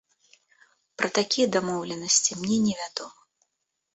Пра 1.01 1.09
такія 1.17 1.47
дамоўленасці 1.57 2.39
мне 2.39 2.57
невядома. 2.69 3.19